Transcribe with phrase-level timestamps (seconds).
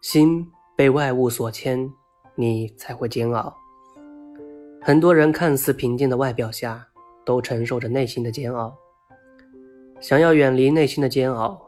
[0.00, 0.46] 心
[0.76, 1.92] 被外物所牵，
[2.34, 3.54] 你才会煎熬。
[4.80, 6.86] 很多人看似平静的外表下，
[7.24, 8.76] 都承受着内心的煎熬。
[10.00, 11.60] 想要远离内心的煎熬，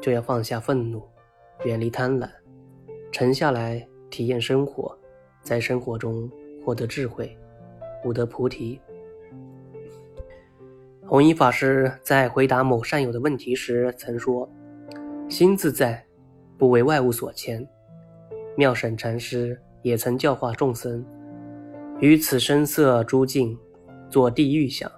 [0.00, 1.02] 就要放下愤怒，
[1.64, 2.28] 远离贪婪，
[3.12, 4.96] 沉下来体验生活，
[5.42, 6.30] 在生活中
[6.64, 7.36] 获得智慧，
[8.04, 8.80] 悟得菩提。
[11.06, 14.48] 弘一法师在回答某善友的问题时曾说
[15.28, 16.05] ：“心自在，
[16.58, 17.66] 不为外物所牵。”
[18.56, 21.04] 妙审禅师也曾教化众僧
[22.00, 23.58] ：“于此声色诸境，
[24.08, 24.90] 作地狱想、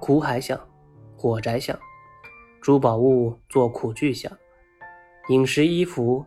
[0.00, 0.58] 苦海想、
[1.16, 1.76] 火宅想；
[2.60, 4.30] 诸宝物作苦具想，
[5.28, 6.24] 饮食衣服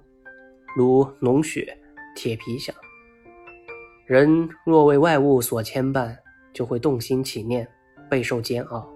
[0.78, 1.78] 如脓血、
[2.16, 2.74] 铁皮想。
[4.06, 6.16] 人若为外物所牵绊，
[6.54, 7.68] 就会动心起念，
[8.10, 8.90] 备受煎熬。”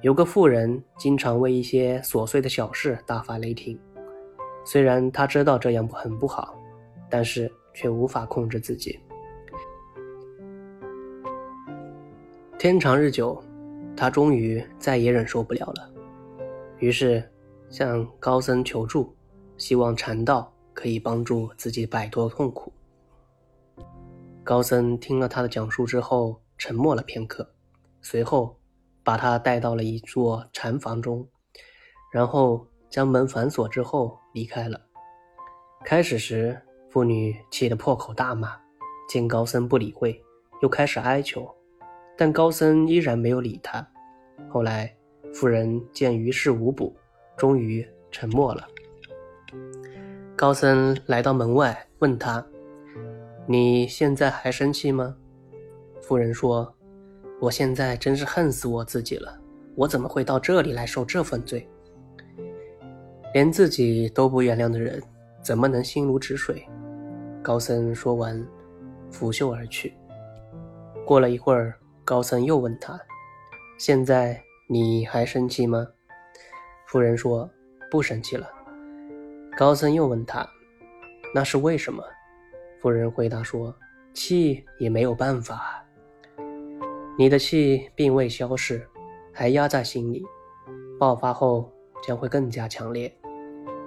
[0.00, 3.76] 有个妇人经常为一些琐碎的小事大发雷霆，
[4.70, 6.54] 虽然他知道这样很不好，
[7.08, 9.00] 但是却无法控制自己。
[12.58, 13.42] 天长日久，
[13.96, 15.90] 他终于再也忍受不了了，
[16.80, 17.26] 于是
[17.70, 19.16] 向高僧求助，
[19.56, 22.70] 希望禅道可以帮助自己摆脱痛苦。
[24.44, 27.50] 高僧听了他的讲述之后，沉默了片刻，
[28.02, 28.54] 随后。
[29.04, 31.26] 把他带到了一座禅房中，
[32.12, 34.80] 然后将门反锁之后离开了。
[35.84, 38.56] 开始时，妇女气得破口大骂，
[39.08, 40.20] 见高僧不理会，
[40.62, 41.48] 又开始哀求，
[42.16, 43.86] 但高僧依然没有理她。
[44.48, 44.94] 后来，
[45.32, 46.96] 妇人见于事无补，
[47.36, 48.66] 终于沉默了。
[50.36, 52.44] 高僧来到门外，问他
[53.46, 55.16] ：“你现在还生气吗？”
[56.00, 56.74] 妇人说。
[57.40, 59.38] 我现在真是恨死我自己了！
[59.76, 61.68] 我怎么会到这里来受这份罪？
[63.34, 65.02] 连自己都不原谅的人，
[65.42, 66.66] 怎么能心如止水？
[67.42, 68.46] 高僧说完，
[69.10, 69.92] 拂袖而去。
[71.04, 72.98] 过了一会儿，高僧又问他
[73.78, 75.86] ：“现在你还生气吗？”
[76.86, 77.48] 夫人说
[77.90, 78.48] ：“不生气了。”
[79.56, 80.46] 高僧又问他
[81.34, 82.02] ：“那是为什么？”
[82.80, 83.74] 夫人回答说
[84.14, 85.84] ：“气也没有办法。”
[87.18, 88.86] 你的气并未消逝，
[89.32, 90.24] 还压在心里，
[90.98, 91.70] 爆发后
[92.02, 93.12] 将会更加强烈。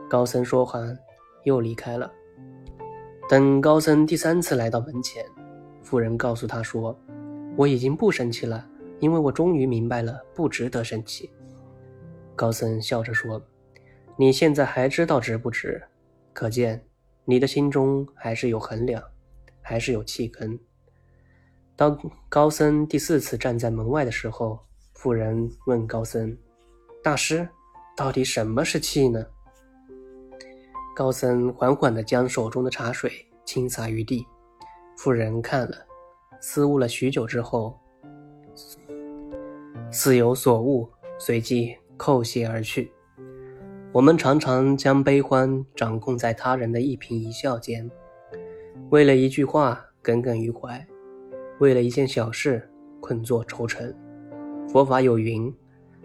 [0.10, 0.98] 高僧说完，
[1.44, 2.12] 又离开了。
[3.30, 5.26] 等高僧第三次来到门前，
[5.82, 6.98] 妇人告诉他说
[7.56, 8.68] ：“我已经不生气了，
[9.00, 11.32] 因为我终于明白了，不值得生气。”
[12.36, 13.42] 高僧笑着说
[14.18, 15.82] ：“你现在还知道值不值？
[16.34, 16.86] 可见
[17.24, 19.02] 你的心中还是有衡量，
[19.62, 20.60] 还是有气根。”
[21.78, 24.60] 当高僧第四次站在门外的时候，
[24.94, 26.38] 妇人问高僧
[27.02, 27.48] ：“大师，
[27.96, 29.26] 到底什么是气呢？”
[30.96, 33.12] 高僧缓缓地将手中的茶水
[33.46, 34.26] 倾洒于地。
[34.98, 35.78] 妇人看了，
[36.40, 37.80] 思悟了许久之后，
[39.90, 40.88] 似有所悟，
[41.18, 42.92] 随即叩谢而去。
[43.94, 47.90] 我们常常将悲欢掌控在他人的一颦一笑间，
[48.90, 50.86] 为了一句话耿耿于怀。
[51.60, 52.70] 为了一件小事
[53.00, 53.96] 困作愁城，
[54.68, 55.52] 佛法有云：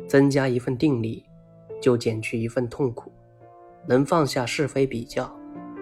[0.09, 1.25] 增加一份定力，
[1.81, 3.13] 就减去一份痛苦。
[3.89, 5.31] 能放下是非比较，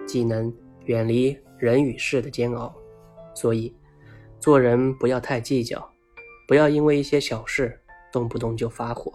[0.05, 0.53] 既能
[0.85, 2.73] 远离人与事的煎熬。
[3.33, 3.75] 所以，
[4.39, 5.89] 做人不要太计较，
[6.47, 7.79] 不要因为一些小事
[8.11, 9.11] 动不动就发火，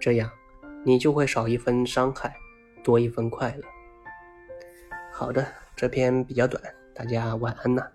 [0.00, 0.30] 这样
[0.84, 2.34] 你就会少一分伤害，
[2.82, 3.64] 多一分快乐。
[5.12, 6.62] 好的，这篇比较短，
[6.94, 7.86] 大家晚安呐。